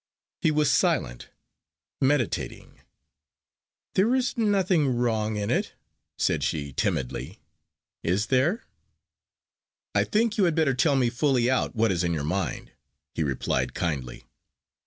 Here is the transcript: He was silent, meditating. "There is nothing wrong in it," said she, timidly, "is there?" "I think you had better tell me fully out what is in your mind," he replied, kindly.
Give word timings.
He 0.41 0.49
was 0.49 0.71
silent, 0.71 1.29
meditating. 2.01 2.81
"There 3.93 4.15
is 4.15 4.35
nothing 4.35 4.87
wrong 4.97 5.35
in 5.35 5.51
it," 5.51 5.73
said 6.17 6.41
she, 6.43 6.73
timidly, 6.73 7.39
"is 8.01 8.25
there?" 8.33 8.63
"I 9.93 10.03
think 10.03 10.39
you 10.39 10.45
had 10.45 10.55
better 10.55 10.73
tell 10.73 10.95
me 10.95 11.11
fully 11.11 11.51
out 11.51 11.75
what 11.75 11.91
is 11.91 12.03
in 12.03 12.15
your 12.15 12.23
mind," 12.23 12.71
he 13.13 13.21
replied, 13.21 13.75
kindly. 13.75 14.23